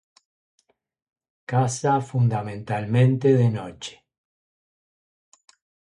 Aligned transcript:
Caza 1.45 2.01
fundamentalmente 2.01 3.27
de 3.39 3.47
noche. 3.59 3.93